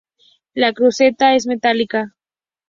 La 0.55 0.73
cruceta 0.73 1.35
es 1.35 1.45
metálica. 1.45 2.15